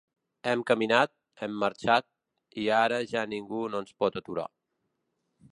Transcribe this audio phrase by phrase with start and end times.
[0.51, 1.13] Hem caminat,
[1.43, 2.09] hem marxat,
[2.63, 4.49] i ara ja ningú no ens pot aturar.